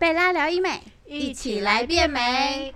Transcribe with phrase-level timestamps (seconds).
[0.00, 2.74] 贝拉聊医美，一起来变美。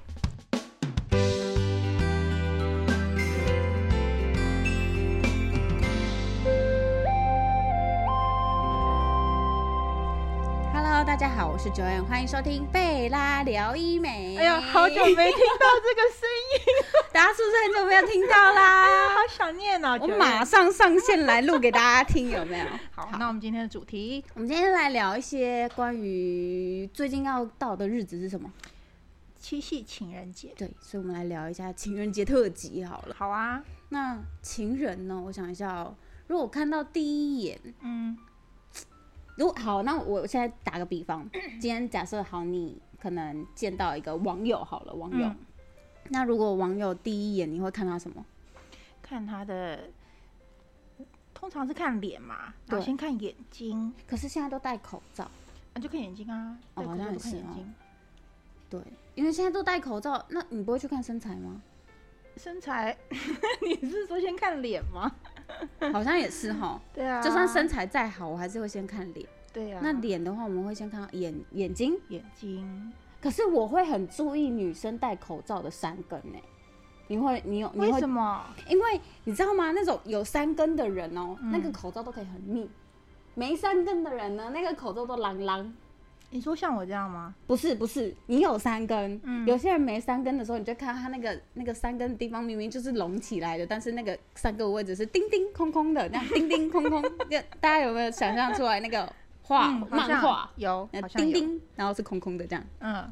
[11.55, 14.37] 我是九恩，欢迎收听贝拉聊医美。
[14.37, 16.85] 哎呀，好久没听到这个声音，
[17.15, 19.11] 大家是不是很久没有听到啦？
[19.15, 19.97] 好想念啊！
[20.01, 22.67] 我马上上线来录给大家听，有没有？
[22.91, 28.53] 好，那我们今天的主题我们今天来聊一些关于最近要到的日子是什么？
[29.39, 30.53] 七夕情人节。
[30.59, 33.15] 对，所以我们来聊一下情人节特辑好了。
[33.17, 35.23] 好啊，那情人呢？
[35.27, 35.95] 我想一下哦，
[36.27, 38.19] 如果看到第一眼，嗯，
[39.37, 41.29] 如果好，那我现在打个比方，
[41.61, 45.37] 今天假设好，你可能见到一个网友好了，网友，嗯
[46.11, 48.25] 那如果网友第一眼你会看他什么？
[49.03, 49.89] 看他的，
[51.33, 55.31] 通常是看脸嘛，然后对先看眼睛，可是现在都戴口罩，
[55.73, 57.75] 那，就看眼睛啊，哦好戴口罩就看眼睛，
[58.69, 58.81] 对，
[59.15, 61.61] 因为现在都戴口罩，那你不会去看身材吗？
[62.37, 62.97] 身材，
[63.63, 65.11] 你是说先看脸吗？
[65.93, 69.27] 好像也是哈，对啊，就算身材再好，我还是会先看脸。
[69.53, 76.39] 对啊，那脸的话，我们会先看到眼眼睛，眼睛，可是我会很注意女生戴口罩的三根呢、
[77.07, 78.45] 你会，你有，你为会什么？
[78.69, 79.71] 因为你知道吗？
[79.73, 81.53] 那种有三根的人哦、嗯。
[81.53, 82.67] 那个口罩都可以很密；
[83.35, 85.71] 没三根的人呢，那个口罩都啷啷。
[86.35, 87.33] 你说像我这样吗？
[87.47, 97.01] 不是不是，你有三根，嗯有些人没三根的时候，你就看到他那个那个三根的地方明明就是隆起来的，但是那个三个位置是叮叮空空的，那样叮叮空空。
[97.01, 99.11] 就大家有没有想象出来那个
[99.43, 100.51] 画、嗯漫画？
[100.57, 102.65] 有，叮叮，然后是空空的这样。
[102.81, 103.09] 嗯，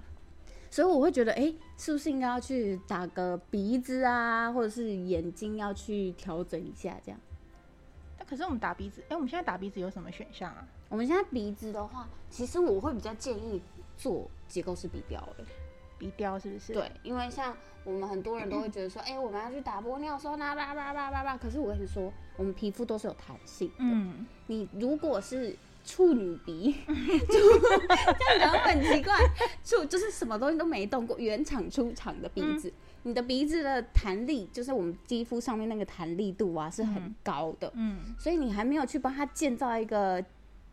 [0.68, 7.20] 所以我会觉得，哎、是不是应该要去打个鼻子啊，或者是眼睛要去调整一下这样？
[8.18, 10.66] 那可是我们打鼻子，哎、我们现在打鼻子有什么选项啊？
[10.92, 13.62] 我们现在鼻子的话，其实我会比较建议
[13.96, 15.44] 做结构式鼻雕的。
[15.96, 21.34] 鼻雕是不是？，对，因为像我们很多人都会觉得说，哎、我们要去打玻尿酸啦，叭叭叭叭叭。
[21.38, 23.74] 可是我跟你说，我们皮肤都是有弹性的。
[23.78, 27.38] 嗯，你如果是处女鼻， 处
[27.88, 29.14] 这样讲很奇怪，
[29.64, 32.70] 处就是什么东西都没动过，原厂出厂的鼻子，
[33.04, 37.72] 你的鼻子的弹力，就是我们肌肤上面那个弹力度啊，是很嗯高的。
[37.76, 40.22] 嗯，所以你还没有去帮它建造一个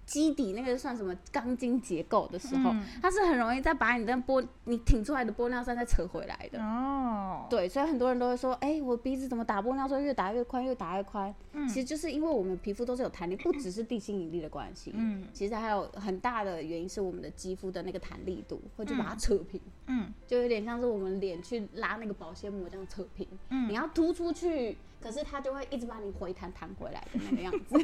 [0.09, 2.84] 基底，那个算什么钢筋结构的时候，嗯。
[3.00, 6.59] 它是很容易再把你的玻你挺出来的玻尿酸再扯回来的。
[6.59, 11.34] 哦，对，所以很多人都会说，哎、我鼻子怎么打玻尿酸越打越宽，越打越宽？
[11.53, 11.68] 嗯。
[11.68, 15.24] 其实就是因为我们皮肤都是有弹力，不只是地心引力的关系，嗯。
[15.31, 20.12] 其实还有很大的原因是我们的肌肤的那个弹力度会去把它扯平，嗯。
[20.26, 23.70] 就有点像是我们脸去拉那个保鲜膜这样扯平，嗯。
[23.70, 27.78] 你要突出去，可是它就会一直把你回弹弹回来的那个样子，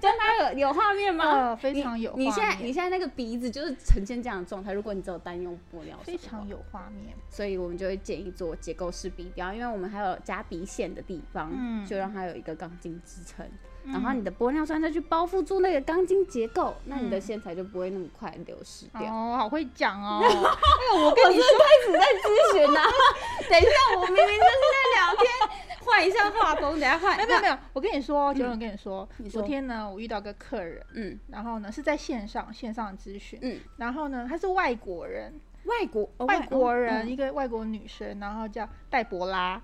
[0.00, 1.24] 这样大家有有画面吗？
[1.24, 11.86] 呃，非常有你现在你现在那个鼻子就是呈现这样的状态，如果你只有单用玻尿酸，非常有画面，所以我们就会建议做结构式鼻雕，因为我们还有加鼻线的地方，嗯。
[11.86, 13.46] 就让它有一个钢筋支撑。
[13.86, 19.12] 然后你的玻尿酸再去包覆住那个钢筋结构，那你的线材就不会那么快流失掉。
[19.12, 22.82] 哦，好会讲哦， 那个我跟你我是开始在咨询啦，
[23.48, 23.70] 等一下，
[24.00, 27.16] 我明明就是在聊天，换一下画风，等下换。
[27.16, 35.32] 没有没有，我跟你说，九永跟你说，你说昨天呢，我遇到个客人，嗯然后呢是在线上线上咨询，嗯，然后呢他是外国人，
[35.64, 39.60] 外国哦外国人嗯一个外国女生，然后叫黛博拉，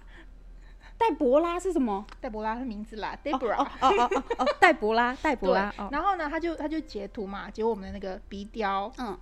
[1.08, 2.04] 黛博拉是什么？
[2.20, 5.74] 黛博拉是名字啦哦，Deborah，哦哦哦哦， 黛博拉，黛博拉。
[5.76, 9.18] 哦，然后呢他就他就截图嘛，截我们的那个鼻雕，嗯。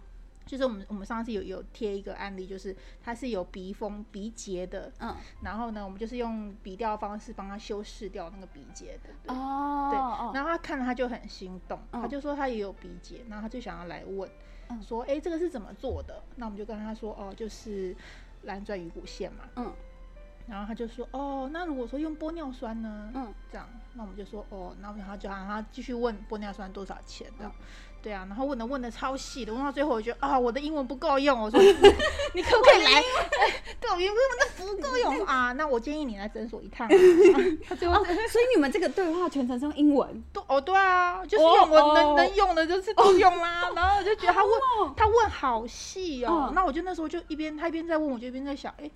[0.46, 2.74] 就是我们我们上次有有贴一个案例，就是
[3.04, 5.14] 它是有鼻峰鼻结的，嗯。
[5.42, 9.32] 然后呢，我们就是用鼻雕的方式帮他修饰掉那个鼻结的。
[9.32, 12.02] 哦对，然后他看了他就很心动，嗯。
[12.02, 14.28] 他就说他也有鼻结，然后他就想要来问，
[14.70, 14.82] 嗯。
[14.82, 16.20] 说哎这个是怎么做的？
[16.34, 17.94] 那我们就跟他说哦就是
[18.42, 19.72] 蓝钻鱼骨线嘛，嗯
[20.50, 23.10] 然后他就说哦那如果说用玻尿酸呢？
[23.14, 27.52] 嗯这样，那我们就说哦，然后然后就让他继续问玻尿酸多少钱嗯的。
[28.02, 31.60] 对啊，然后问的问的超细的，问到最后我觉得啊，我的英文不够用，我说
[32.34, 33.02] 你可不可以来？
[33.78, 34.16] 对，我英文
[34.56, 36.90] 真不够用啊，那我建议你来诊所一趟、啊。
[37.68, 40.22] 他最后哦，所以你们这个对话全程是用英文。
[40.32, 43.68] 都哦，对啊，就是哦用我能、哦能用的，就是都用啦。
[43.74, 48.90] 然后我就觉得他问、哦他问好细哦，嗯那我就那时候就一边他一边在问，我就一边在想，哎，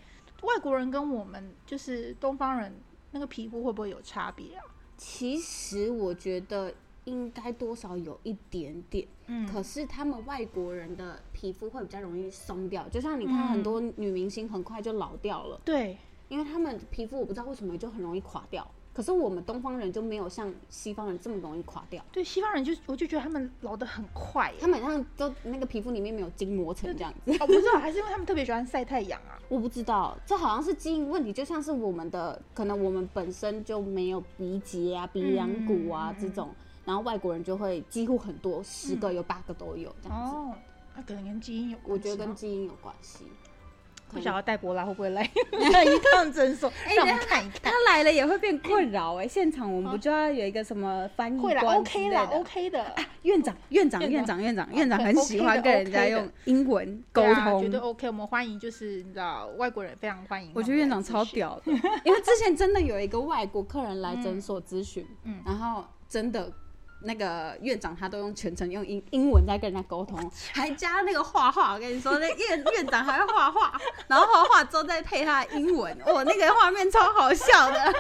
[0.45, 2.73] 外国人跟我们就是东方人
[3.11, 4.65] 那个皮肤会不会有差别啊？
[4.97, 6.73] 其实我觉得
[7.05, 15.99] 应该多少有一点点，嗯可是他们外国人的皮肤会比较容易松掉，就像你看嗯很多女明星很快就老掉了，对，
[16.29, 18.67] 因为他们皮肤我不知道为什么就很容易垮掉。
[18.95, 24.59] 可是我们东方人就没有像西方人这么容易垮掉，对，西方人就我就觉得他们老得很快耶。
[24.61, 27.33] 他们好像都那个皮肤里面没有筋磨成这样子。
[27.41, 29.37] 哦，不知道， 还是因为他们特别喜欢晒太阳啊。
[29.49, 36.51] 我不知道，这好像是基因问题，就像是我们的，可能我们本身就没有鼻结啊、鼻梁骨啊、嗯这种，
[36.85, 40.37] 然后外国人就会几乎很多，十个有八个都有这样子。
[40.37, 40.55] 哦，
[40.95, 43.25] 那可能跟基因有关我觉得跟基因有关系。
[44.13, 45.29] 不晓得戴博拉会不会来
[45.73, 47.73] 来 一趟诊所，让我们看一看。
[47.73, 57.91] 他来了也会变困扰哎、现场我们不就要有一个什么翻译会啦官，OK 的，OK 的，院长，院长，院院长，院长，院长很喜欢跟人家用英文沟对啊绝对通。
[57.91, 58.07] OK。
[58.07, 60.53] 我们欢迎，就是你知道，外国人非常欢迎。
[60.55, 61.25] 我觉得院长超。
[61.25, 61.73] 屌的，
[62.05, 66.53] 因为之前真的有一个外国客人来 诊所咨询，嗯然后真的
[67.05, 71.75] 那个院长他都用全程用英英文在跟人家沟通，还加那个画画。
[71.75, 77.95] 我跟你说，那院院长还会画画，然后画画之后再配他的英文， 哇，那个画面超好笑的。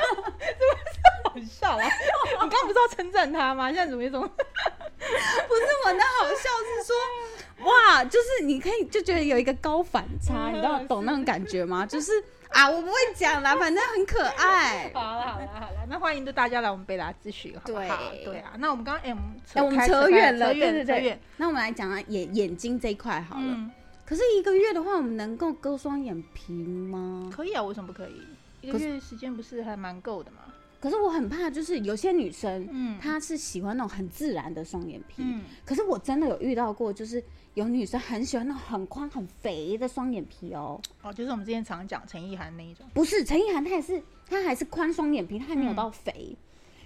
[1.24, 1.84] 好笑啊！
[1.84, 3.66] 你刚刚不是要称赞他吗？
[3.68, 11.84] 现在怎么有一种 不是我的好笑是说，哇，就是你可以就觉得有一个高反差，你知道嗯懂那种感觉吗？
[11.84, 12.12] 就是
[12.50, 14.90] 啊，我不会讲啦， 反正很可爱。
[14.94, 18.10] 好了好了好了，那欢迎大家来我们贝拉咨询，好不好？
[18.12, 19.24] 对对啊，那我们刚刚哎，我们
[19.54, 21.20] 哎，我们扯远了，扯对对对远扯远。。
[21.36, 23.42] 那我们来讲啊，眼眼睛这一块好了。
[23.44, 23.70] 嗯，
[24.06, 27.30] 可是一个月的话，我们能够割双眼皮吗？
[27.34, 28.22] 可以啊，为什么不可以？
[28.60, 30.38] 一个月时间不是还蛮够的吗？
[30.84, 35.22] 可是我很怕，就是有些女生，嗯她是喜欢那种很自然的双眼皮。
[35.24, 40.78] 嗯，可是我真的有遇到过，就是有女生很喜欢那种很宽很肥的双眼皮哦。
[41.00, 42.84] 哦，就是我们之前常讲陈意涵那一种。
[42.92, 46.36] 不是陈意涵，她也是，她还是宽双眼皮，她还没有嗯到肥。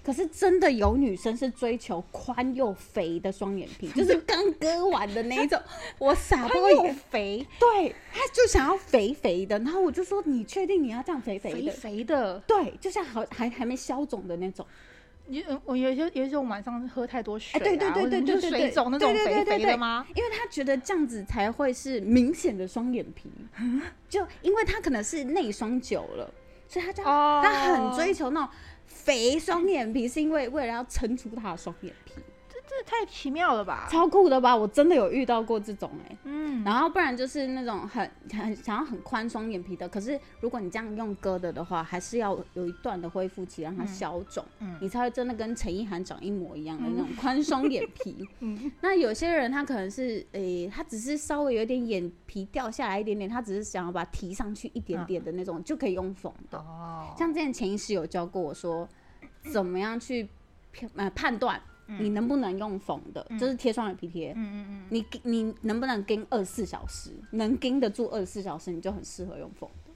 [0.08, 5.60] 可是真的有女生是追求宽又肥的双眼皮， 就是刚割完的那一种。
[6.00, 9.58] 我傻包又眼，肥对，她就想要肥肥的。
[9.58, 14.64] 然后我就说：“你确定你要这样肥肥肥的？”肥的，对，就像好还还没消肿的那种。
[15.26, 20.06] 你嗯我有些有些时候晚上喝太多水、啊，哎对对对或者对对对就是水肿那种对对肥对对对肥的吗？
[20.16, 23.30] 因为她觉得这样子才会是明显的双眼皮，
[24.08, 26.32] 就因为她可能是内双久了，
[26.66, 28.48] 所以她就哦她很追求那种
[29.08, 32.12] 肥双眼皮，是因为为了要撑出他的双眼皮，
[32.68, 33.88] 这太奇妙了吧？
[33.90, 34.54] 超酷的吧？
[34.54, 48.28] 我真的有遇到过这种哎、嗯，然后不然就是那种很很想要很宽松眼皮的，可是如果你这样用割的的话，还是要有一段的恢复期让它消肿，嗯你才会真的跟陈意涵长一模一样的那种宽松眼皮。
[48.40, 56.58] 嗯那有些人他可能是诶、他只是稍微有点眼皮掉下来一点点，他只是想要把它提上去一点点的那种，就可以用缝的。
[56.58, 58.86] 哦，像之前潜意识有教过我说，
[59.50, 60.28] 怎么样去
[60.72, 61.60] 判呃判断
[61.98, 64.32] 你能不能用缝的，就是贴双眼皮贴。
[64.36, 67.10] 嗯嗯嗯，你你能不能盯二十四小时？
[67.30, 69.92] 能盯得住二十四小时，你就很适合用缝的。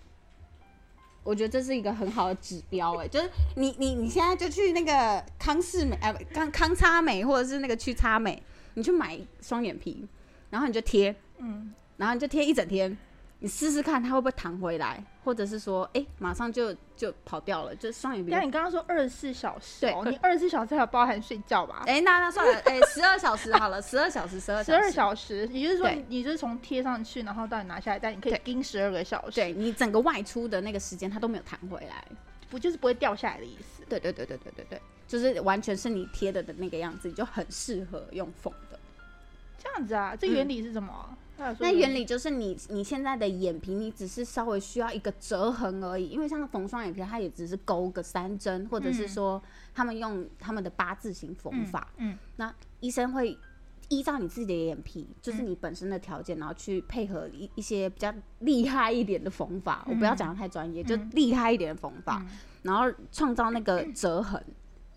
[1.24, 8.42] 我觉得这是一个很好的指标，哎，就是你你你现在就去那个康士美，哎、不康康差美，或者是那个去差美，
[8.74, 10.04] 你去买双眼皮，
[10.50, 12.96] 然后你就贴，嗯，然后你就贴一整天，
[13.42, 21.82] 你试试看它会不会弹回来，或者是说，哎、马上就就跑掉了，就双眼皮就但你刚刚说二十四小时对哦，你二十四小时还有包含睡觉吧？
[21.90, 32.04] 哎、那那算了，哎、十二小时好了，十二小时，十二十二小时，也就是说你你就是从贴上去，然后到你拿下来，但你可以盯十二个小时，对，你整个外出的那个时间它都没有弹回来。
[32.48, 33.82] 不就是不会掉下来的意思？
[33.88, 38.78] 对对对对对对对，就是完全是你贴的的那个样子，你就很适合用缝的。
[39.58, 41.16] 这样子啊，这原理是什么？
[41.58, 49.42] 那原理就是你你现在的眼皮，你只是稍微需要一个折痕而已，因为像缝双眼皮，它也只是勾个三针，或者是说
[49.74, 53.38] 他们用他们的八字形缝法，嗯那医生会。
[53.88, 59.84] 依照你自己的眼皮，就是你本身的条件，然后去配合一一些比较厉害一点的缝法。
[59.86, 62.24] 我不要讲的太专业，就厉害一点的缝法，
[62.62, 64.42] 然后创造那个折痕。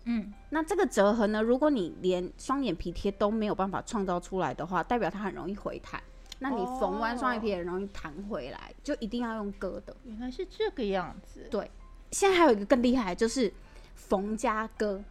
[0.04, 6.02] 嗯，那这个折痕呢，如果你连双眼皮贴都没有办法创造出来的话，代表它很容易回弹。
[6.38, 9.96] 那你缝完双眼皮也容易弹回来，就一定要用割的。
[10.04, 11.46] 原来是这个样子。
[11.50, 11.70] 对，
[12.10, 13.52] 现在还有一个更厉害，就是
[13.94, 15.02] 缝加割，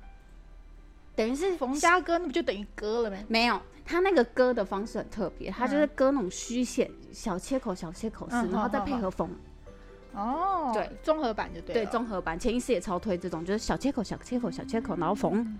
[1.15, 3.25] 等于是缝加割，那不就等于割了没？
[3.27, 9.29] 没有，它那个割的方式很特别，它就是割那种虚线、小切口、小切口式，嗯然后再配合缝。
[10.13, 15.57] 哦，对，综合版就对对，综合版，潜意识也超推这种，就是小切口、小切口、小切口，然后缝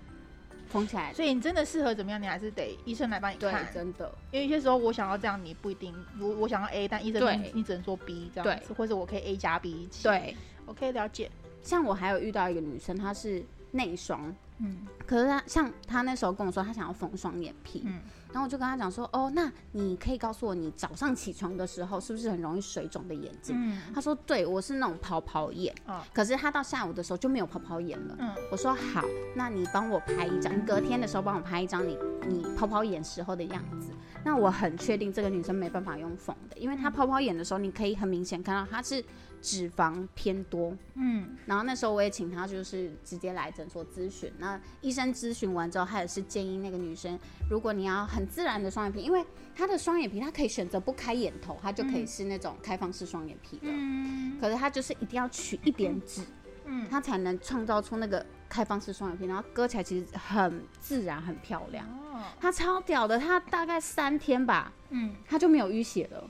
[0.76, 1.12] 缝起来。
[1.14, 3.66] 所以你真的适合怎么样，你还是得医生来帮你对看，。
[3.72, 4.12] 真的。
[4.30, 10.02] 因为有些时候我想要这样，你不一定，我我想要 A，但医生对你你只能说 B 这样对子，或者我可以 A 加 B 一起。
[10.02, 11.30] 对，，OK，了解。
[11.62, 13.42] 像我还有遇到一个女生，她是
[13.72, 18.00] 内双，嗯可是他像他那时候跟我说他想要缝双眼皮，嗯
[18.32, 23.54] 然后我就跟他讲说，哦，那你可以告诉我你早上起床的时候是不是很容易水肿的眼睛？
[23.56, 28.16] 嗯他说对，我是那种泡泡眼，哦可是他到下午的时候就没有泡泡眼了。
[28.18, 31.96] 嗯我说好，那你帮我拍一张，你隔天的时候帮我拍一张你
[32.28, 33.90] 你泡泡眼时候的样子。
[34.24, 39.02] 那我很确定这个女生没办法用缝的，因为她泡泡眼的时候，你可以很明显看到她是
[39.40, 40.76] 脂肪偏多。
[40.94, 44.30] 嗯然后那时候我也请她就是直接来诊所咨询。
[44.38, 44.45] 那
[44.80, 47.18] 医生咨询完之后，他也是建议那个女生，
[47.50, 49.24] 如果你要很自然的双眼皮，因为
[49.54, 53.68] 她的双眼皮她可以选择不开眼头，她就可以是那种开放式双眼皮的。
[53.68, 56.22] 嗯可是她就是一定要取一点脂。
[56.66, 61.86] 嗯她才能创造出那个开放式双眼皮，然后割起来其实很自然、很漂亮。
[61.86, 66.28] 哦它超屌的，她大概三天吧，嗯她就没有淤血了。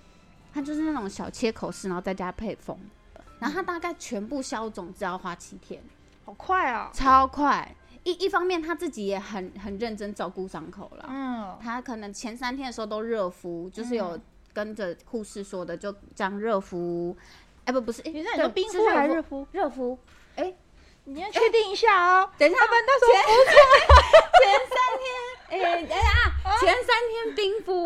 [0.52, 2.78] 它就是那种小切口式，然后再加配缝，
[3.38, 5.82] 然后它大概全部消肿只要花七天，
[6.24, 6.90] 好快啊！
[6.94, 7.74] 超快。
[8.06, 14.16] 一一方面他自己也很很认真照顾伤口了，嗯他可能前三天的时候都热敷，就是有
[14.52, 17.16] 跟着护士说的，就这样热敷。
[17.64, 19.46] 哎、不不是，哎你是冰敷还是是热敷？
[19.50, 19.98] 热敷。
[20.36, 20.54] 哎、
[21.02, 22.30] 你要确定一下哦。
[22.38, 23.04] 等一下，要不然到时
[25.48, 25.96] 哎、等一下
[26.44, 27.84] 啊， 前三天冰敷，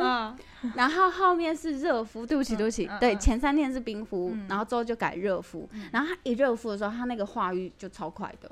[0.75, 2.27] 然后后面是热敷。
[2.27, 5.67] 对不起，对不起，对，前三天是冰敷，嗯然后之后就改热敷。
[5.91, 8.50] 然后他一热敷的时候，他那个化瘀就超快的。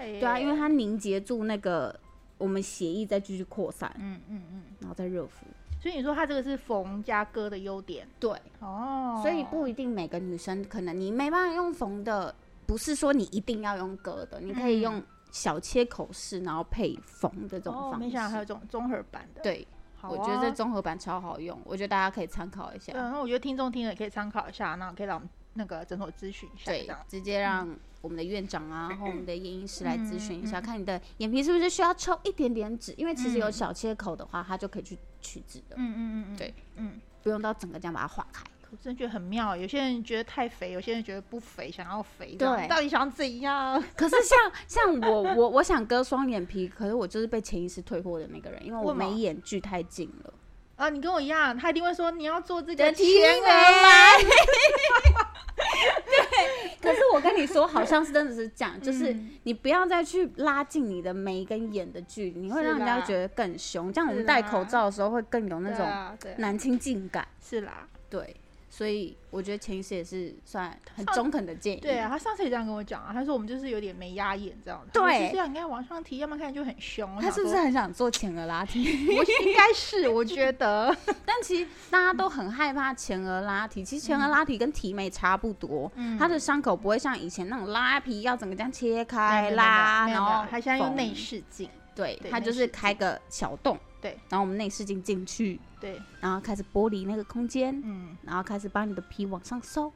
[0.00, 1.98] 对啊，因为它凝结住那个
[2.36, 5.46] 我们血液再继续扩散，嗯嗯嗯，然后再热敷。
[5.80, 9.20] 所以你说它这个是缝加割的优点对，哦。
[9.22, 12.34] 所以不一定每个女生可能你没办法用缝的，
[12.66, 18.06] 不是说你一定要用割的，你可以嗯用小切口式，然后配缝的这种哦，方式。
[18.06, 19.42] 没想到还有这种综合版的。
[19.42, 19.66] 对，
[20.02, 22.92] 我觉得这综合版超好用，我觉得大家可以参考一下。
[22.92, 27.68] 对，那我觉得听众听了也可以参考一下，那可以让我们那个诊所咨询一下，这对，直接让
[28.00, 30.64] 我们的院长啊， 或我们的验医师来咨询一下，嗯嗯嗯。
[30.64, 37.00] 看你的眼皮是不是需要抽一点点脂，因为其实有嗯小切口的话，它就可以去取脂的，嗯嗯嗯嗯，对，嗯。
[37.22, 38.44] 不用到整个这样把它化开。
[38.70, 42.68] 我真的觉得很妙，有些人觉得太肥，有些人觉得不肥，想要肥，对。
[42.68, 43.82] 到底想要怎样？
[43.96, 50.32] 可是像像我我我想割双眼皮，可是我就是被潜意识退货的那个人，因为我眉眼距太近了。
[50.76, 54.28] 啊，你跟我一样，他一定会说你要做这个的提前额眉
[56.42, 56.72] 吗？
[56.80, 63.92] 可是我跟你说，好像是真的是这样，就是嗯你不要再去拉近你的眉跟眼的距离，你会让人家觉得更凶。
[63.92, 67.26] 这样我们戴口罩的时候会更有那种啊对啊难亲近感。
[67.42, 68.36] 是啦，对，
[68.70, 71.80] 所以我觉得潜意识也是算很中肯的建议。
[71.80, 77.08] 对啊，他上次也这样跟我讲啊，他说我们就是有点没压眼这样，对他说是这样应该往上提，要不然看就很凶。
[77.20, 78.80] 他是不是很想做前额拉提？
[79.16, 80.94] 我应该是，我觉得，
[81.24, 98.16] 但其实大家都很害怕前额拉提，其实前额拉提跟提眉差不多，嗯它的伤口不会像以前那种拉皮要整个这样切开拉，然后没有没有他现在用缝内视镜，对，对它就是开个小洞，对，然后我们内视镜进去，对，然后开始剥离那个空间，嗯。
[98.24, 99.92] 然后开始把你的皮往上收，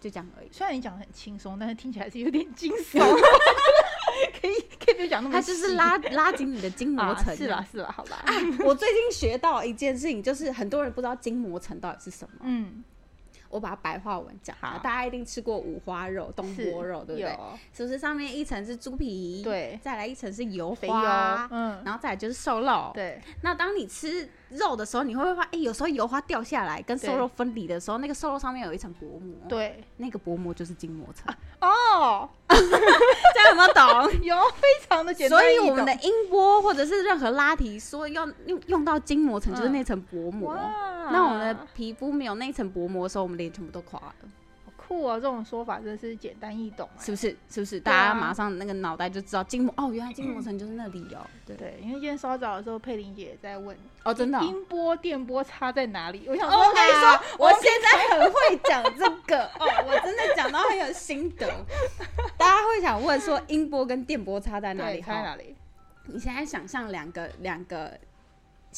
[0.00, 0.48] 就这样而已。
[0.50, 2.98] 虽然你讲的很轻松，但是听起来是有点惊悚。
[4.40, 8.24] 可以可以别讲那么它，就是拉拉紧你的筋膜啊层、是吧，是吧，好吧，
[8.64, 12.40] 我最近学到一件事情，就是很多人不知道筋膜层到底是什么。
[12.42, 12.82] 嗯，
[13.48, 17.38] 我把它白话文讲啊好，大家一定吃过五花肉、东坡肉，对不对？
[17.72, 19.78] 是不是上面一层是猪皮，对。
[19.82, 20.94] 再来一层是油肥油。
[20.94, 22.90] 花，，嗯，然后再来就是瘦肉。
[22.94, 31.34] 对，那当你吃肉的时候，你会不会发现，哎、有时候油花掉下来跟瘦肉分离的时候，那个瘦肉上面有一层薄膜，，对，那个薄膜就是筋膜层。
[31.60, 32.56] 哦，这
[33.40, 34.12] 样有没有懂？
[34.24, 40.54] 有非常的简单，所以我们的音波或者是任何拉提，说要用用到筋膜层，就是嗯那层薄膜。
[40.54, 44.28] 哇，那我们的皮肤没有那层薄膜的时候，我们脸全部都垮了，好
[44.88, 47.36] 酷哦，这种说法真是简单易懂哎，是不是？
[47.50, 47.78] 是不是？
[47.78, 51.20] 大家马上那个脑袋就知道筋膜哦，原来筋膜层就是那里哦。
[51.44, 54.42] 对，对，因为今天稍早的时候，佩玲姐也在问哦，真的哦。
[54.42, 56.24] 音波、电波差在哪里？
[56.26, 61.46] 我想哦说，我跟你说啊，我现在很会讲这个 哦，我真的讲到很有心得。
[62.38, 65.02] 大家会想问说， 音波跟电波差在哪对，里？
[65.02, 65.54] 好，差在哪里？
[66.06, 67.92] 你现在想象两个两个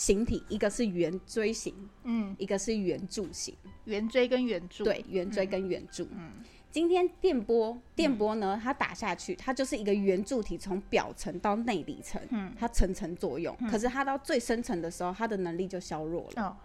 [0.00, 3.54] 形体，一个是圆锥形，嗯，一个是圆柱形。
[3.84, 6.08] 圆锥跟圆柱，对，圆锥跟圆柱。
[6.12, 6.30] 嗯。
[6.70, 12.50] 今天电波，电波呢，它打下去，它就是一个圆柱体，从表层到内里层，嗯。
[12.58, 13.54] 它层层作用。
[13.70, 16.42] 可是它到最深层的时候，它的能力就削弱了。
[16.44, 16.56] 哦，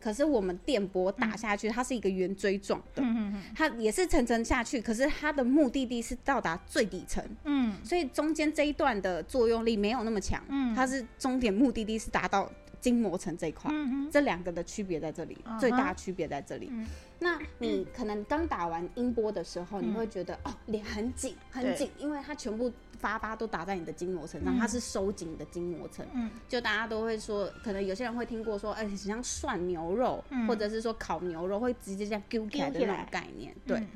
[0.00, 3.42] 可是我们电波打下去，它是一个圆锥状的，嗯嗯。
[3.54, 7.72] 它也是层层下去，可是它的目的地是到达最底层，嗯。
[7.84, 10.42] 所以中间这一段的作用力没有那么强。
[10.48, 10.74] 嗯。
[10.74, 13.70] 它是终点目的地是达到筋膜层这一块。
[14.10, 16.68] 这两个的区别在这里嗯最大区别在这里。
[16.72, 16.86] 嗯
[17.22, 26.06] 那你可能刚打完音波的时候，你会觉得哦脸很紧很对紧，因为它全部发疤都打在你的筋膜层上，嗯它是收紧的筋膜层。
[26.14, 33.54] 嗯就大家都会说，可能有些人会听过说，哎、很像涮牛肉，嗯或者是说烤牛肉会直接这样揪起来的那种概念。
[33.66, 33.88] 对，嗯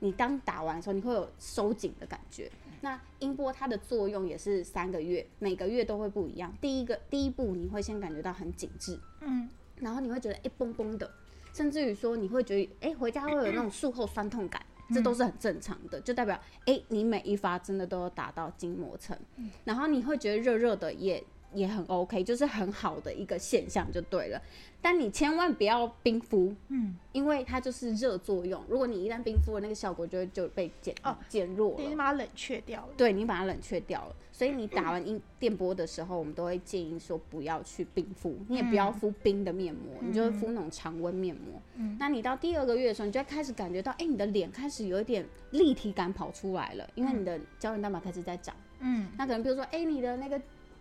[0.00, 2.50] 你当打完的时候，你会有收紧的感觉。
[2.86, 6.54] 那音波它的作用也是三个月，每个月都会不一样。
[6.60, 9.48] 第一个第一步你会先感觉到很紧致，嗯
[9.80, 11.10] 然后你会觉得哎绷绷的，
[11.52, 14.64] 甚至于说你会觉得哎回家会有那种术后酸痛感，
[14.94, 19.18] 这都是很正常的，就代表哎你每一发真的都有打到筋膜层，
[19.64, 21.20] 然后你会觉得热热的也
[21.52, 24.40] 也很 OK，就是很好的一个现象就对了。
[24.82, 31.96] 但你千万不要冰敷，嗯，因为它就是热作用，如果你一旦冰敷了，那个效果就会就被减哦减弱了你。
[31.96, 32.88] 把它冷却掉了。
[32.96, 41.60] 对你把它冷却掉了，所以你打完音电波的时候，我们都会建议说不要去冰敷，你也不要敷冰的面膜，你就会敷那种常温面膜。
[41.74, 48.54] 嗯那你到第二个月的时候，你就会开始感觉到，哎、你的脸开始有一点立体感跑出来了，因为你的胶原蛋白开始在长。
[48.78, 50.38] 嗯那可能比如说，哎、你的那个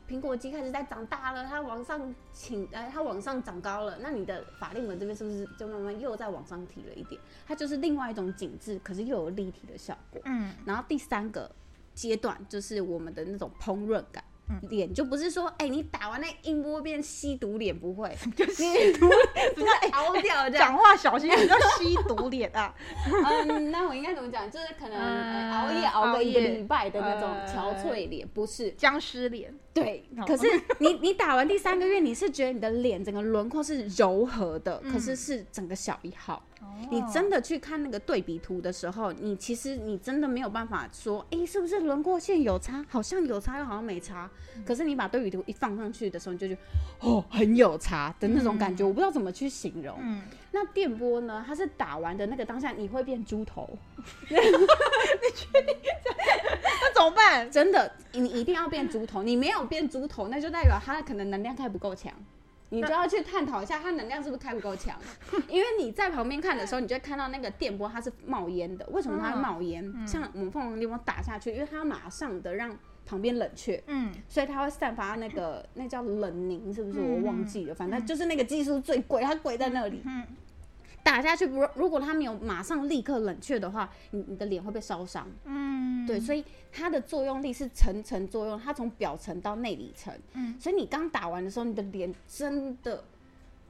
[0.08, 7.20] 苹果肌开始在长大了，它往上请，呃，它往上长高了，那你的法令纹这边是不是就慢慢又再往上提了一点？
[7.48, 10.22] 它就是另外一种紧致，可是又有立体的效果。
[10.26, 11.50] 嗯然后第三个
[11.94, 14.24] 阶段就是我们的那种烹饪感。
[14.48, 18.16] 嗯脸就不是说，哎、你打完那音波变吸毒脸不会，
[18.54, 19.10] 吸毒，
[19.56, 20.70] 不是熬掉这样。
[20.70, 22.72] 讲话小心，你叫吸毒脸啊！
[23.50, 24.46] 嗯，那我应该怎么讲？
[24.52, 28.70] 就是可能、熬夜熬个一个礼拜的那种呃憔悴脸，不是。
[28.74, 30.48] 僵尸脸，对哦，可是
[30.80, 36.42] 你你打完第三个月，你是觉得你的脸整个轮廓是柔和的，可是是整个小一号。
[36.90, 42.84] 你真的去看那个对比图的时候，你其实你真的没有办法说，诶，是不是轮廓线有差？
[42.90, 44.30] 好像有差，又好像没差。
[44.66, 46.62] 可是你把对比图一放上去的时候，你就觉得
[47.00, 49.98] 哦，很有差的那种感觉，我不知道怎么去形容。
[50.02, 50.22] 嗯，
[50.56, 51.44] 那电波呢？
[51.46, 53.78] 它是打完的那个当下，你会变猪头，
[54.30, 54.36] 你
[55.36, 57.48] 确定那怎么办？
[57.52, 59.22] 真的，你一定要变猪头。
[59.22, 62.10] 你没有变猪头，那就代表它可能能量开不够强。
[62.70, 64.98] 你就要去探讨一下它能量是不是开不够强，
[65.48, 68.86] 因为你在旁边看的时候，你就会看到那个电波它是冒烟的。
[68.92, 69.94] 为什么它会冒烟？
[70.08, 77.00] 像我们凤凰电波打下去，因为它马上的让旁边冷却，嗯所以它会散发那个那叫冷凝，是不是？
[77.00, 80.02] 我嗯忘记了，反正就是那个技术最贵，它贵在那里。
[80.06, 80.24] 嗯
[81.06, 85.30] 打下去，不如果它没有马上立刻冷却的话，你你的脸会被烧伤。
[85.44, 90.12] 嗯，对，所以它的作用力是层层作用，它从表层到内里层。
[90.34, 90.60] 嗯。
[90.60, 93.04] 所以你刚打完的时候，你的脸真的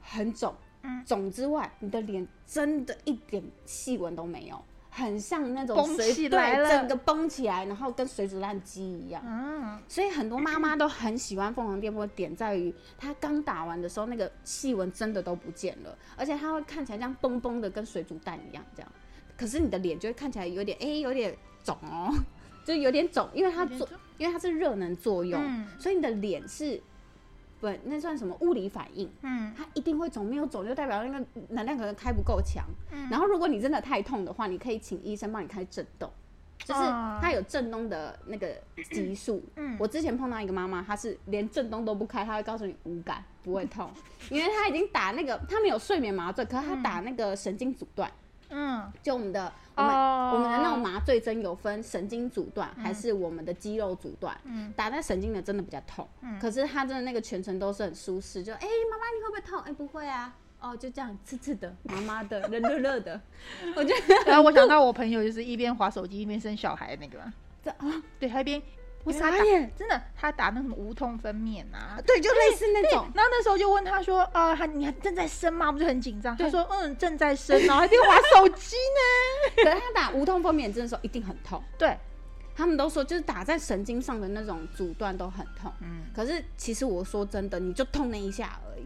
[0.01, 1.03] 很肿，嗯。
[1.05, 4.63] 肿之外，你的脸真的一点细纹都没有，
[4.97, 9.21] 很像那种水对，起来了整个绷起来，然后跟水煮蛋鸡一样。
[9.27, 18.89] 嗯所以很多妈妈都很喜欢凤凰电波，点在于它刚打完的时候，那个细纹真的都不见了，而且它会看起来像崩崩的，跟水煮蛋一样这样。
[19.35, 22.09] 可是你的脸就会看起来有点哎、有点肿哦，
[22.63, 23.85] 就有点肿，因为它做，
[24.17, 26.81] 因为它是热能作用，嗯所以你的脸是
[27.61, 29.09] 本那算什么物理反应？
[29.21, 29.53] 嗯。
[29.55, 32.65] 它一定会肿，没有肿就代表那个能量可能开不够强。
[32.91, 33.09] 嗯。
[33.09, 36.11] 然后如果你真的太痛的话，你可以请医生帮你开震动，
[36.59, 37.19] 就是哦。
[37.21, 38.55] 它有震动的那个
[38.91, 39.43] 级数。
[39.55, 39.75] 嗯。
[39.79, 43.89] 我之前碰到一个妈妈，她是连震动都不开，她会告诉你无感，不会痛，
[44.29, 48.13] 因为她已经打那个，她没有睡眠麻醉，可是她打那个神经阻断，嗯
[49.01, 50.31] 就我们的我们、哦。
[50.33, 54.73] 我们的那种麻醉针有分神经阻断还是我们的肌肉阻断，嗯。
[54.75, 56.39] 打在神经的真的比较痛，嗯。
[56.39, 59.59] 可是他真的那个全程都是很舒适，就哎、妈妈你会不会痛？
[59.61, 60.33] 哎、不会啊。
[60.61, 63.21] 哦，就这样刺刺的、 麻麻的、热热热的，
[63.75, 67.19] 我觉得然后我想到我朋友就是一边划手机一边生小孩那个，
[67.63, 68.59] 这啊，对他一边
[69.05, 71.97] 我傻眼，真的他打那什么无痛分娩啊。
[72.05, 76.35] 对，就类似那种，然后那时候就问他说：“呃，还你还正在生吗？”不是很紧张。
[76.35, 79.63] 他说：“嗯，正在生，然后还在划手机呢。
[79.63, 81.95] 可是他打无痛分娩针的时候一定很痛。”对，
[82.55, 85.71] 他们都说，就是打在神经上的那种阻断都很痛。
[85.81, 88.85] 嗯，可是其实我说真的，你就痛那一下而已。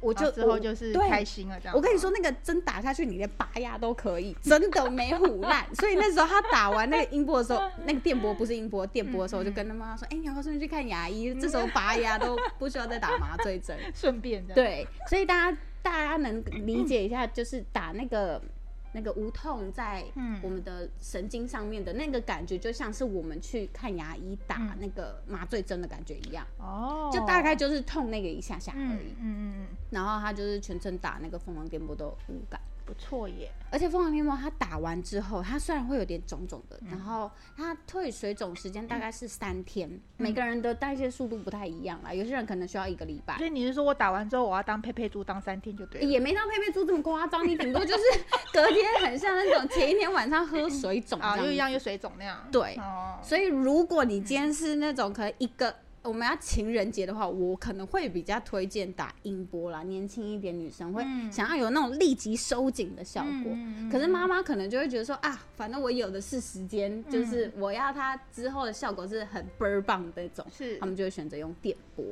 [0.00, 1.76] 我就之后就是开心了这样。
[1.76, 5.66] 我跟你说，那个针打下去，你连拔牙都可以，真的没唬烂。
[5.74, 11.34] 所以那时候他打完那个音波的时候，那个电波不是音波，电波的时候，我就跟他妈妈说：“哎、你要不要顺便去看牙医？
[11.34, 13.76] 这时候拔牙都不需要再打麻醉针。
[13.94, 14.54] ”顺便这样。
[14.54, 18.40] 对，所以大家大家能理解一下，就是打那个
[18.92, 20.40] 那个无痛在嗯。
[20.42, 29.14] 我们的神经上面的那个感觉，就像是我们去看牙医打嗯那个麻醉针的感觉一样，哦，就大概就是痛那个一下下而嗯已。
[29.18, 33.48] 嗯嗯嗯然后他就是全程打那个凤凰电波都无感，不错耶。
[33.72, 43.46] 而且凤凰面膜它打完之后，它虽然会有点肿肿的，嗯然后它退水肿时间大概是三天，每个人的代谢速度不太一样啦，有些人可能需要一个礼拜所。
[43.46, 46.06] 以你是说我打完之后我要当佩佩猪当三天就对了？
[46.06, 48.02] 也没当佩佩猪这么夸张，你顶多就是
[48.52, 51.38] 隔天很像那种前一天晚上喝水肿 啊。
[51.38, 52.44] 又一样又水肿那样。
[52.50, 55.72] 对哦，所以如果你今天是那种可能一个
[56.02, 61.30] 我们要情人节的话，我可能会比较推荐打音波啦，年轻一点女生会嗯。
[61.30, 63.52] 想要有那种立即收紧的效果。
[63.92, 70.78] 可是妈妈可能就会觉得说啊，反正我有的是时间，嗯就是我要它之后的效果是很倍儿棒的那种，是。
[70.78, 72.04] 他们就会选择用电波。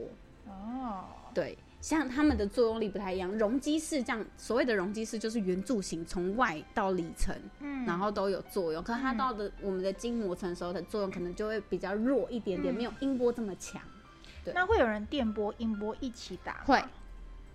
[0.47, 1.57] 哦，对，
[1.89, 3.33] 像它们的作用力不太一样。
[3.39, 8.83] 容积式这样，所谓的容积式就是圆柱形，从外到里层，嗯然后都有作用。
[8.83, 13.81] 可是它到的我们的筋膜层时候的作用可能就会比较弱一点点，嗯没有音波这么强。
[14.45, 16.63] 对那会有人电波、音波一起打？
[16.67, 16.79] 会，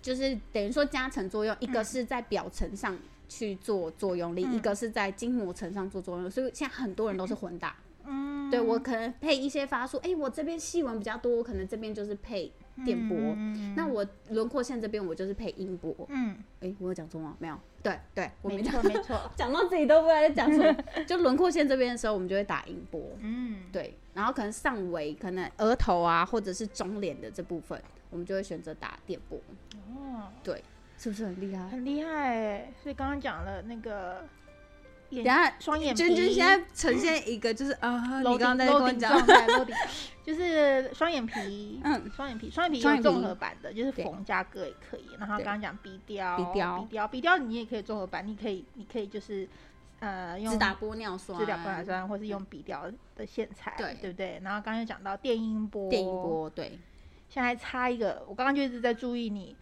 [0.01, 2.97] 就是等于说加成作用，一个是在表层上
[3.29, 7.75] 去做作用力，嗯一个是在筋膜层上做作用，所以现在很多人都是混打。
[8.05, 12.51] 嗯，对我可能配一些发数，哎、我这边细纹比较多，我可能这边就是配
[12.85, 13.17] 电波。
[13.17, 15.95] 嗯那我轮廓线这边我就是配音波。
[16.09, 17.35] 嗯，哎、我有讲错吗？
[17.39, 17.59] 没有。
[17.81, 20.83] 对对，我没错没错， 讲到自己都不知道在讲什么。
[21.05, 23.01] 就轮廓线这边的时候，我们就会打音波。
[23.19, 29.37] 嗯，对，然后可能上围，可能额头啊，或者是中脸的这部分，我们就会选择打电波。
[29.95, 30.63] 哦，对，
[30.97, 31.67] 是不是很厉害？
[31.67, 32.73] 很厉害哎。
[32.81, 34.23] 所以刚刚讲了那个
[35.15, 39.11] 眼等下，双眼皮，君君现在呈现一个就是啊，你刚刚在跟我讲
[40.25, 45.09] 就是双眼皮，嗯，双眼皮，双眼皮有综合版的，就是缝加割也可以。
[45.19, 49.45] 然后刚刚讲鼻雕，鼻雕鼻雕，鼻雕你也可以综合版，你可以，你可以就是
[49.99, 54.39] 呃用打玻尿酸，治疗玻尿酸，或是用鼻雕的线材，对对不对？
[54.43, 56.79] 然后刚刚又讲到电音波，电音，波，对，
[57.27, 59.53] 现在还差一个，我刚刚就一直在注意你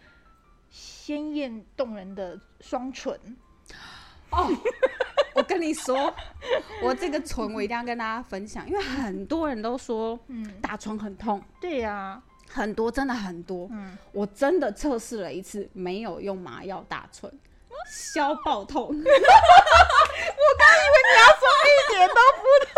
[0.69, 3.11] 鲜艳动人的双唇，
[4.29, 4.51] 哦， 我
[5.51, 6.13] 跟你说，
[6.81, 13.67] 我这个唇我一定要跟大家分享，因为很多人都说嗯，打唇很痛，对呀、很多真的很多。
[13.71, 17.29] 嗯，我真的测试了一次，没有用麻药打唇，
[17.91, 22.71] 消爆痛， 我刚以为你要说一点都不痛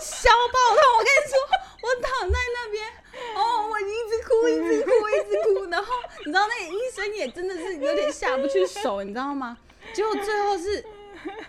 [0.00, 0.80] 消爆痛。
[0.98, 1.34] 我跟你说，
[1.82, 2.86] 我躺在那边，
[3.34, 5.66] 哦，我一直哭，一直哭，一直哭。
[5.68, 5.86] 然后
[6.20, 9.58] 你知道那个医生也真的是有点下不去手，你知道吗？
[9.92, 10.84] 结果最后是，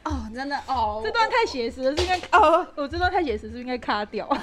[0.04, 4.28] 哦，真的哦，这段太写实了，是应该哦，我这段太写实，是应该卡掉？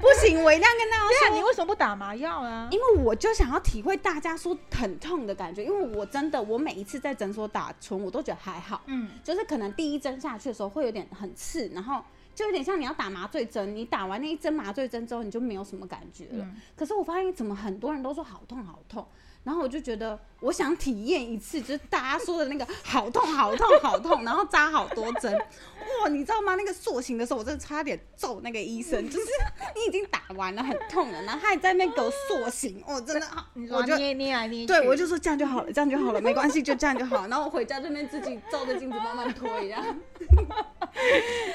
[0.00, 2.66] 不行，我一定要跟大家说你为什么不打麻药啊？
[2.70, 12.02] 因为我就想要体会大家说很痛的感觉，因为我真的，我每一次在诊所打唇，我都觉得还好，嗯，就是可能第一针下去的时候会有点很刺，然后
[12.34, 16.44] 就有点像你要打麻醉针，你打完那一针麻醉针之后，你就没有什么感觉了。
[16.44, 19.06] 嗯可是我发现怎么很多人都说好痛好痛，
[19.42, 26.54] 然后我就觉得我想体验一次，就是大家说的那个好痛好痛好痛，然后扎好多针，哇，你知道吗？
[26.56, 29.26] 那个塑形的时候，我真的差点揍那个医生，就是
[29.74, 37.26] 你已经打完了很痛了，然后他还在那边给我塑形，我真的好，我就捏捏来捏去，对，我就说这样就好了，这样就好了，没关系，就这样就好。
[37.28, 39.82] 然后我回家这边自己照着镜子慢慢推，这样，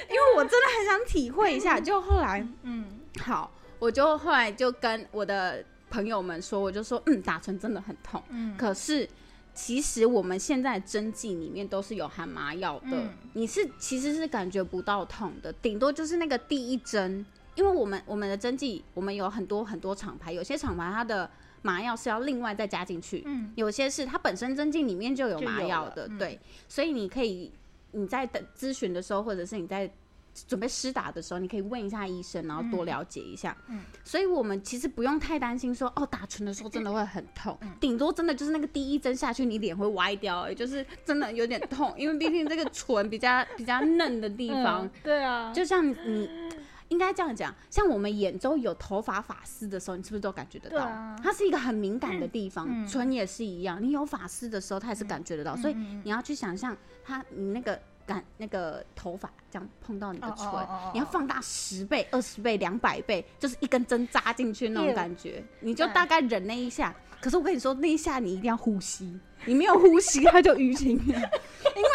[0.09, 1.79] 因为我真的很想体会一下。
[1.79, 9.07] 就后来嗯好，我就后来就跟我的朋友们说，我就说，嗯，打针真的很痛，嗯，可是。
[9.57, 13.09] 其实我们现在针剂里面都是有含麻药的，嗯。
[13.31, 23.53] 你是其实是感觉不到痛的，顶多就是那个第一针，因为我们我们的针剂我们有很多很多厂牌，有些厂牌它的麻药是要另外再加进去，嗯。
[23.55, 26.17] 有些是它本身针剂里面就有麻药的，嗯。
[26.17, 27.49] 对，所以你可以
[27.91, 29.89] 你在等咨询的时候，或者是你在
[30.47, 33.55] 准备施打的时候，你可以问一下医生，然后多了解一下。
[33.67, 33.81] 嗯。
[34.03, 37.71] 所以我们其实不用太担心说，哦，打唇的时候真的会很痛，嗯。
[37.79, 46.29] 顶多真的就是那个第一针下去，你脸会歪掉、而已，就是真的有点痛， 因为毕竟这个唇比较比较嫩的地方，嗯对啊，就像你。
[46.89, 50.85] 应该这样讲，像我们眼周有头发发丝的时候，你是不是都感觉得到？
[51.21, 52.87] 它是一个很敏感的地方，嗯。
[52.87, 53.81] 唇也是一样。
[53.81, 60.45] 你有发丝的时候，它也是感觉得到，所以你要去想象它，你那个感那个头发这样碰到你的唇，
[60.93, 66.93] 你要放大十倍、二十倍、两百倍，就是一根针扎进去那种感觉，你就大概忍那一下。
[67.21, 71.13] 可是我跟你说，那一下你一定要呼吸，你没有呼吸，它就淤青了，
[71.73, 71.89] 因为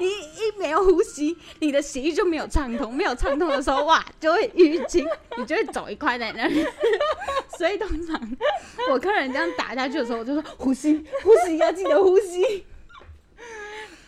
[0.00, 6.64] 你一没有呼吸，你的血液就没有畅通，没有畅通的时候，哇，就会淤青，你就会走一块在那里。
[7.58, 8.18] 所以通常
[8.90, 12.64] 我客人这样打下去的时候，我就说呼吸，呼吸要记得呼吸。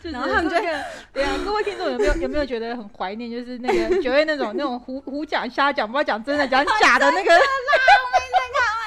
[0.07, 3.29] 就是然后他们就这个 对啊，各位听众有没有有没有觉得很怀念？
[3.31, 7.37] 就是那个九月那种那种胡胡讲瞎讲，不知道讲真的讲假的那个，开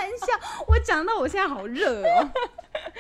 [0.05, 2.29] 玩笑，我讲到我现在好热哦。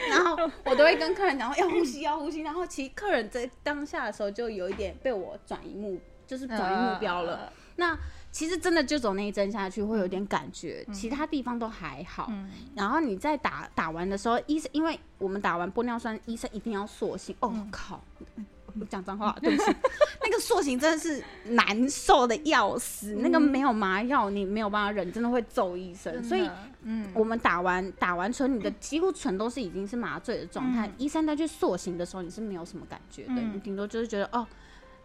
[0.09, 2.41] 然后我都会跟客人讲说要呼吸，要呼吸。
[2.41, 7.51] 然后其实客人在当下的时候就有一点被我转移目，就是转移目标了。
[7.77, 7.97] 那
[8.31, 12.31] 其实真的就走那一针下去会有点感觉，其他地方都还好。
[12.75, 17.35] 然后你在打打完的时候，医生因为我们打完玻尿酸，医生一定要塑形。
[17.39, 18.01] 哦靠！
[18.79, 19.75] 我讲脏话，对不起。
[20.23, 26.23] 那个塑形真的是难受的要死，那个没有麻药你没有办法忍，真的会揍医生。
[26.23, 26.47] 所以，
[26.83, 30.89] 嗯，我们打完打完唇，你的几乎唇都是已经是麻醉的状态。
[30.99, 34.45] 医生在去塑形的时候，你是没有什么感觉的，你顶多就是觉得哦。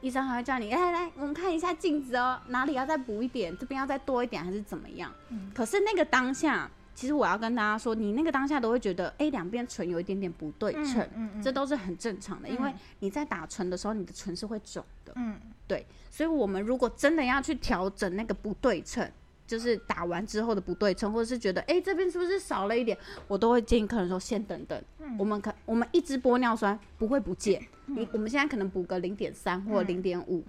[0.04, 5.10] 医生还会叫你，来来，我们看一下镜子哦，哪里要再补一点，这边要再多一点，还是怎么样？
[5.30, 5.50] 嗯。
[5.54, 15.86] 可是那个当下，其实我要跟大家说，你那个当下都会觉得，哎，两边唇有一点点不对称，嗯嗯，这都是很正常的，因为你在打唇的时候，你的唇是会肿的，嗯，对。
[16.10, 19.10] 所以我们如果真的要去调整那个不对称。
[19.46, 22.96] 就是打完之后的不对称，或者是觉得哎这边是不是少了一点，
[23.28, 24.82] 我都会建议客人说先等等，
[25.18, 30.42] 我们可我们一支玻尿酸不会不见，你我们现在可能补个零点三或零点五。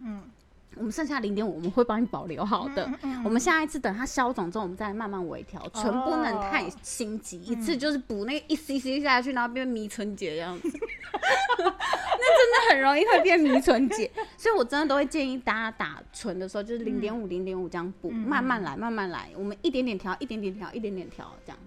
[0.77, 2.89] 我们剩下零点五，我们会帮你保留好的。
[3.23, 10.67] 我们下一次等它消肿之后，我们再慢慢微调，唇不能太心急，一次就是补那个一 cc 下去，然后变迷唇姐这样子，
[11.57, 14.11] 那真的很容易会变迷唇姐。
[14.37, 21.59] 所以我真的都会建议大家打唇的时候，就是零点五、零点五这样补，慢慢来，慢慢来，我们一点点调，一点点调，一点点调这样。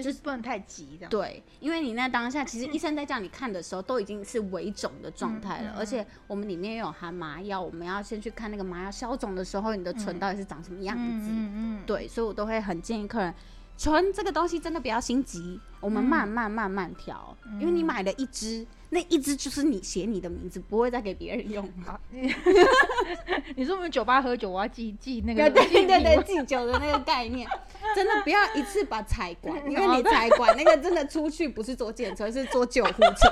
[0.00, 1.08] 就是不能太急的。
[1.08, 11.28] 对，因为你那当下，其实医生在叫你看的时候，都已经是微肿的状态了，而且我们里面又有含麻药，我们要先去看那个麻药消肿的时候，你的唇到底是长什么样子。
[11.28, 11.82] 嗯嗯。
[11.84, 13.34] 对，所以我都会很建议客人，
[13.78, 18.66] 唇这个东西真的不要心急，我们慢慢慢慢调，因为你买了一支。
[18.90, 21.62] 那一支就是你写你的名字，不会再给别人用。
[21.84, 22.00] 好，
[23.54, 27.46] 你说我们酒吧喝酒，我要记记那个对对对记酒的那个概念，
[27.94, 33.30] 真的不要一次把财管，因为你财管那个真的出去不是坐检车，是坐救护车，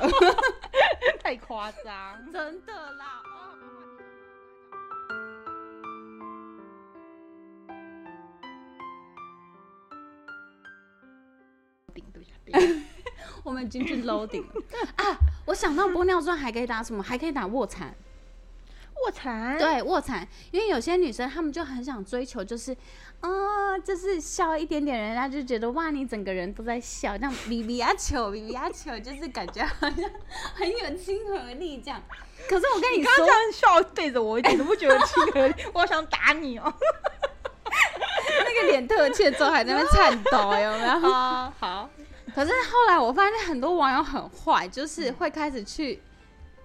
[1.22, 3.22] 太夸张，真的啦。
[12.46, 12.84] 顶。
[13.44, 14.62] 我们已经去 loading 了
[14.96, 15.18] 啊！
[15.44, 17.02] 我想到玻尿酸还可以打什么？
[17.02, 17.94] 还可以打卧蚕。
[19.04, 19.56] 卧蚕？
[19.58, 20.26] 对，卧蚕。
[20.50, 22.76] 因为有些女生她们就很想追求，就是
[23.20, 30.10] 啊，就是笑一点点，人家就觉得哇，你整个人都在笑，这样比比啊球，比比啊球，就是感觉好像
[30.54, 32.02] 很有亲和力这样。
[32.48, 36.72] 可是我跟你说，这样笑对着我，一点都不觉得亲和力， 我想打你哦。
[38.28, 41.00] 那个脸特切之后还在那边颤抖，有没有？
[41.60, 41.88] 好。
[42.36, 45.98] 可是后来我发现很多网友很坏，就是会开始去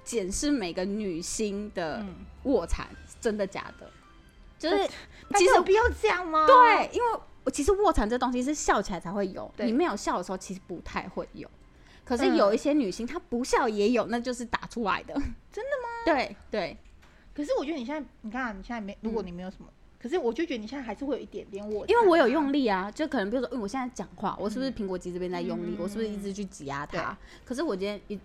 [0.04, 2.06] 检视每个女星的
[2.44, 2.86] 卧蚕，
[3.22, 3.90] 真的假的？
[4.60, 4.86] 就是
[5.36, 6.46] 其实有必要这样吗？
[6.46, 11.50] 对，因为我其实卧蚕这东西是笑起来才会有，你没有笑的时候其实不太会有。
[12.04, 15.14] 可是有一些女星她不笑也有，那就是打出来的。
[15.14, 16.04] 真的吗？
[16.04, 16.78] 对对。
[17.34, 19.68] 可是我觉得你现在，你看你现在没，如果你没有什么。
[20.02, 25.78] 可是我就觉得你现在还是会有一点点我，因为我有用力啊，就可能比如说，因为我现在讲话，我是不是苹果肌这边在用力？
[25.80, 27.16] 我是不是一直去挤压它？
[27.46, 28.20] 可是我今天一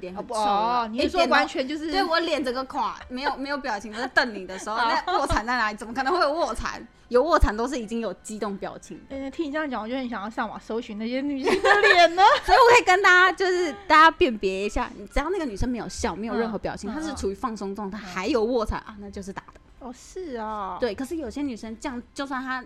[0.00, 5.76] 脸很臭，你说完全就是对我脸整个垮，没有没有表情，我在瞪你的时候， 那卧蚕在哪里？
[5.76, 6.86] 怎么可能会有卧蚕？
[7.08, 8.98] 有卧蚕都是已经有激动表情。
[9.10, 12.22] 哎，听你这样讲，我就很想要上网搜寻那些女性的脸呢。
[12.46, 19.60] 所以我可以跟大家就是大家辨别一下，只要那个女生没有笑，没有任何表情，她是处于放松状态，还有卧蚕啊，那就是打的。
[19.80, 22.64] 哦，是啊，对，可是有些女生这样，就算她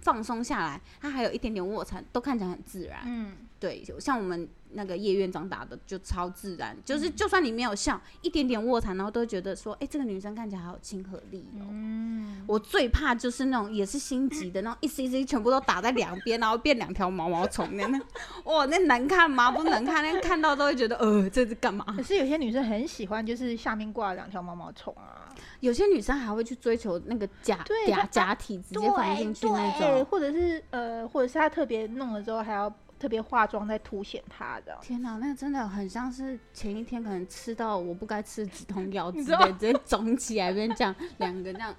[0.00, 3.00] 放松下来，她还有一点点卧蚕，都看起来很自然。
[3.06, 4.48] 嗯，对，像我们。
[4.72, 11.64] 那个叶院长打的就超自然，就是就算你没有笑，一点点卧蚕，然后都觉得说，哎，这个女生看起来好有亲和力哦。
[11.70, 17.98] 嗯，我最怕就是那种也是心急的那种，一 c c 全部都打在两边，然后变两条毛毛虫那那，
[18.44, 19.50] 哇，那难看吗？
[19.52, 21.82] 不能看，那看到都会觉得，呃，这是干嘛？
[21.96, 25.15] 可是有些女生很喜欢，就是下面挂两条毛毛虫啊。
[25.60, 32.72] 有些女生还会去追求那个假假假体直接放进去那种，或者是呃，或者是她特别弄了之后还要。
[32.98, 41.76] 特别化妆再凸显它的，天哪，那个真的很像是前一天可能吃到我不该吃的止痛药之类， 直接肿起来变这样，两个这样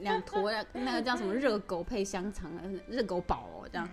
[0.00, 2.52] 两坨那个叫什么热狗配香肠，
[2.86, 3.88] 热狗堡哦这样。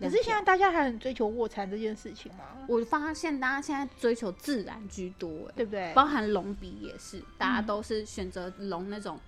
[0.00, 2.44] 可是现在大家还很追求卧蚕这件事情吗？
[2.66, 5.92] 我发现大家现在追求自然居多，对不对？
[5.94, 9.20] 包含隆鼻也是，大家都是选择隆那种。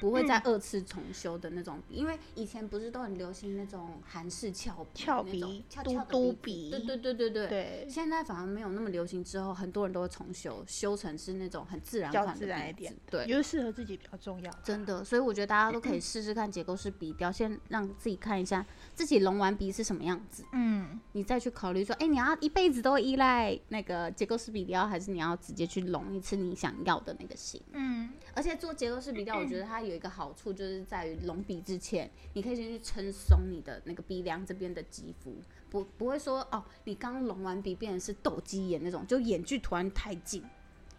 [0.00, 7.46] 不会再二次重修的那种笔，因为以前不是都很流行那种韩式翘笔翘那种笔翘嘟嘟笔对对对对对。
[7.48, 14.50] 对，现在反而没有那么流行，之后很多人都会重修，修成是那种很自然款的自然一点对我，觉得适合自己比较重要。
[14.62, 27.60] 真的，所以我觉得大家都可以试试看结构式笔雕，先让自己看一下自己隆完鼻是什么样子，嗯，你再去考虑说，哎、你要一辈子都依赖那个结构式笔雕，还是你要直接去隆一次你想要的那个型？
[27.72, 35.34] 嗯，而且做结构式笔雕，我觉得它有一个好处，就是在于隆鼻之前，你可以先去撑松你的那个鼻梁这边的肌肤，
[35.70, 40.42] 不不会说哦，你刚隆完鼻变成是斗鸡眼那种，就眼距突然太近。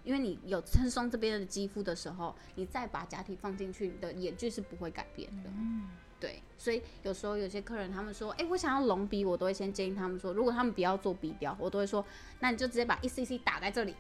[0.04, 5.50] 因为你有撑松这边的肌肤的时候，你再把假体放进去，你的眼距是不会改变的。
[5.54, 12.04] 嗯对，所以有时候有些客人他们说，哎、我想要隆鼻，我都会先建议他们说，如果他们不要做鼻雕，我都会说，
[12.40, 13.94] 那你就直接把一 cc 打在这里，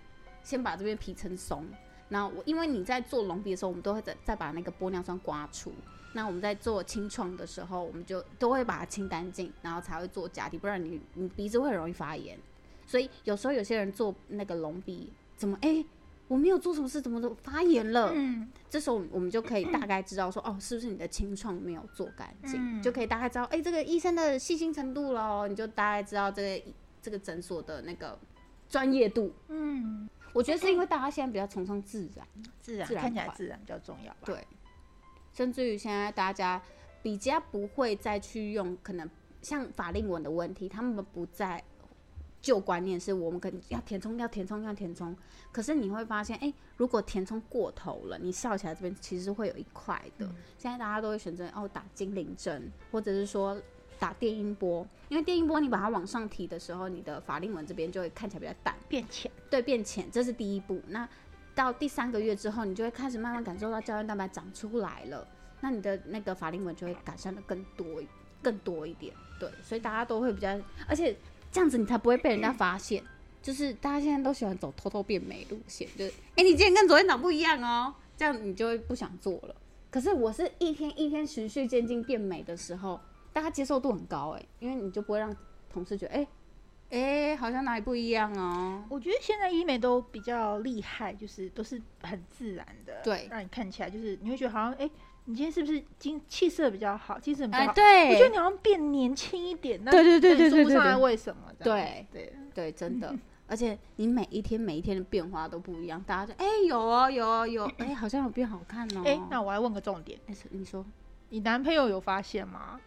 [0.43, 1.67] 先把这边皮撑松。
[2.09, 5.73] 然后我因为你在做隆鼻的时候，我们都会再再把那个玻尿酸刮除。
[6.13, 12.37] 那我们在做清创的时候，我们就都会把它清干净，然后才会做假体，不然你你鼻子会很容易发炎。
[12.87, 15.85] 所以有时候有些人做那个隆鼻，怎么哎、
[16.27, 18.11] 我没有做什么事，怎么都发炎了？
[18.15, 26.65] 嗯，这时候我们就可以大概知道说，哦，是不是你的清创没有做干净，嗯就可以大概知道，哎、这个医生的细心程度喽，你就大概知道这个
[27.01, 28.17] 这个诊所的那个
[28.69, 29.33] 专业度。
[29.47, 32.27] 嗯，我觉得是因为大家现在比较崇尚自然，
[32.59, 34.19] 自然自然看起来自然比较重要吧。
[34.25, 34.45] 对，
[35.33, 36.61] 甚至于现在大家
[37.01, 39.09] 比较不会再去用，可能
[39.41, 41.63] 像法令纹的问题，他们不在
[42.41, 45.15] 旧观念是我们可能要填充，要填充，要填充。
[45.51, 50.25] 可是你会发现，哎、如果填充过头了，你笑起来这边其实会有一块的。
[50.57, 53.59] 现在大家都会选择哦打精灵针，或者是说
[53.99, 58.75] 打电音波，因为电音波你把它往上提的时候，你的法令纹这边就会看起来比较淡。
[58.87, 60.81] 变浅，对，变浅，这是第一步。
[60.87, 61.07] 那
[61.53, 65.27] 到第三个月之后，你就会开始慢慢感受到胶原蛋白长出来了，
[65.61, 67.85] 那你的那个法令纹就会改善的更多
[68.41, 69.13] 更多一点。
[69.39, 71.15] 对，所以大家都会比较，而且
[71.51, 73.03] 这样子你才不会被人家发现。
[73.39, 79.55] 就是大家现在都喜欢走偷偷变美路线，就是哎、诶你今天跟昨天长不一样哦，这样你就会不想做了。
[79.89, 82.99] 可是我是一天一天循序渐进变美的时候，
[83.37, 85.31] 大家接受度很高哎、因为你就不会让
[85.69, 86.27] 同事觉得哎
[86.89, 88.83] 哎、好像哪里不一样哦。
[88.89, 94.89] 我觉得现在医美都比较厉害，就是都是很自然的，对让你看起来就是你会觉得好像，哎、
[95.25, 97.73] 你今天是不是精气色比较好，精神比较哎、好？
[97.73, 101.41] 对，我觉得你好像变年轻一点，那对对对对说不上来对对对为什么？
[101.59, 103.13] 对对，对，真的，
[103.45, 109.03] 而且你每一天每一天的变化都不一样，大家就哎、有哦有哦有，哎、好像有变好看哦。
[109.05, 110.83] 哎、那我来问个重点，哎你说
[111.29, 112.79] 你男朋友有发现吗？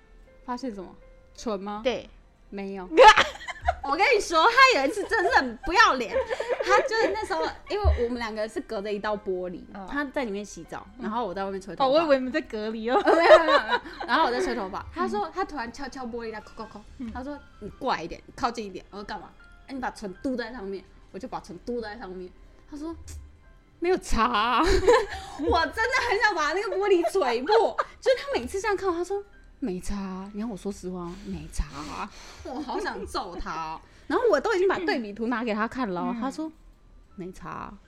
[0.50, 0.92] 发现什么？
[1.36, 1.80] 蠢吗？
[1.84, 2.10] 对，
[2.48, 2.84] 没有。
[3.84, 6.12] 我跟你说，他有一次真的很不要脸，
[6.64, 11.94] 他就是那时候，因为我们两个是隔着一道玻璃，嗯他在里面洗澡，然后我在外面吹头哦，发。
[11.94, 13.00] 我以为你们在隔离哦。
[13.04, 16.80] 呃 没有没有没有，然后我在吹头发，他说他突然敲敲玻璃，他扣扣扣，
[17.14, 19.30] 他说你过来一点，靠近一点，我说干嘛？
[19.68, 22.28] 哎，你把唇嘟在上面，我就把唇嘟在上面。
[22.68, 22.94] 他说
[23.78, 24.60] 没有擦、啊，
[25.40, 27.76] 我真的很想把那个玻璃锤破。
[28.00, 29.22] 就是他每次这样看我，他说
[29.60, 32.10] 没擦啊，你让我说实话，没差啊，
[32.44, 36.50] 我好想揍他哦、然后我都已经把对比图拿给他看了哦，他说
[37.14, 37.78] 没差啊。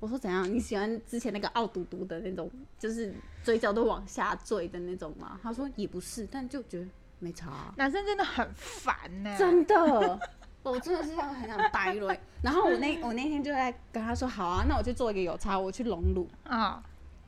[0.00, 0.50] 我说怎样？
[0.50, 5.38] 你喜欢之前那个傲嘟嘟的那种，就是嘴角都往下坠的那种吗？
[5.42, 6.86] 他说也不是，但就觉得
[7.18, 10.18] 没差啊、男生真的很烦呢、真的，
[10.62, 12.16] 我真的是这样很想掰了。
[12.42, 16.26] 然后我那我那天就在跟他说，好啊，那我去做一个有差，我去隆乳。
[16.44, 16.82] 啊，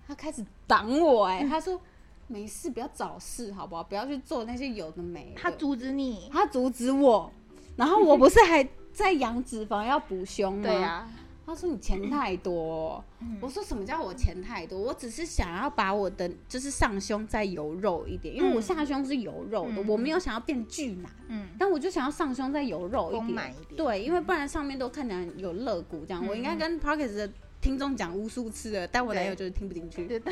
[0.09, 1.79] 他开始挡我、哎，他说
[2.33, 3.85] 没事，不要找事好不好？
[3.85, 5.41] 不要去做那些有的没的。
[5.41, 6.31] 他阻止你。
[6.33, 7.31] 他阻止我，
[7.77, 10.63] 然后我不是还在养脂肪要补胸吗？
[10.63, 11.09] 对呀、
[11.45, 14.79] 他说你钱太多，嗯我说什么叫我钱太多？
[14.79, 26.25] 我只是想要把我的就是上胸再油肉一点，因为我嗯下胸是油肉的，嗯我没有想要变巨奶，嗯，但我就想要上胸再油肉一点，丰满一点对，因为不然上面都看起来有肋骨这样。
[26.25, 30.07] 嗯我应该跟 Parkes 的听众讲无数次了，但我男友就是听不进去。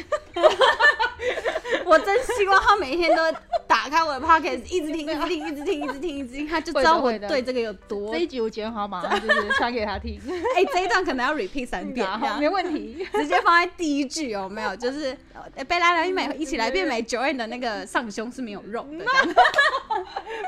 [1.90, 3.22] 我真希望他每天都
[3.66, 10.20] 打开我的 Parkes， 一直听，一直听，一直听，一直听，一直听，他就知道我对这个有多这一集我剪好，马上就是传给他听，
[10.56, 12.06] 哎、这一段可能要 repeat 三遍，
[12.38, 13.06] 没问题。
[13.12, 14.76] 直接放在第一句有没有？
[14.76, 15.16] 就是
[15.56, 19.04] 呃贝拉来美一起来变美，，Joanne 的那个上胸是没有肉的，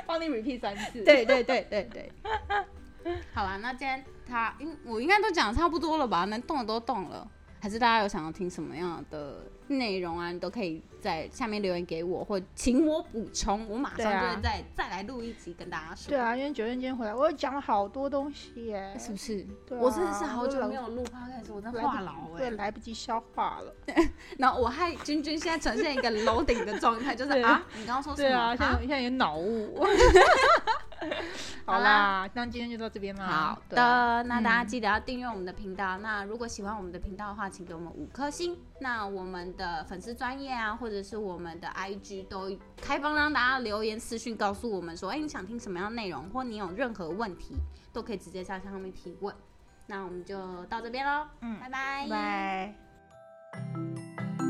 [0.06, 2.12] 帮你 repeat 三次。，对对对对对。
[3.34, 6.24] 好啦，那今天他应我应该都讲得差不多了吧？
[6.26, 7.26] 能动的都动了。
[7.60, 10.30] 还是大家有想要听什么样的内容啊？
[10.32, 16.10] 你都可以在下面留言给我，或请我补充，我马上就会再、再来录一集跟大家说。
[16.10, 19.44] 对，啊，因为九月今天回来，我又讲了好多东西耶，是不是？
[19.66, 23.74] 对啊我真的是好久没有录 podcast，我真的来不话痨哎、对，来不及消化了。
[24.38, 28.28] 然后我害君君现在呈现一个楼顶的状态，就是啊，你刚刚说什么？
[28.28, 29.84] 对啊，现在啊现在有脑雾。
[31.64, 33.26] 好好啦，那今天就到这边啦。
[33.26, 35.98] 好的，那大家记得要订阅我们的频道。
[35.98, 38.56] 那如果喜欢我们的频道的话，请给我们五颗星。
[38.80, 47.54] 那我们的粉丝专业啊，或者是我们的 IG 都开放让大家留言私讯告诉我们说，哎、你想听什么样的内容，或你有任何问题，
[47.92, 49.32] 都可以直接在上面提问。
[49.86, 52.74] 那我们就到这边喽，嗯拜拜，拜
[53.52, 54.41] 拜。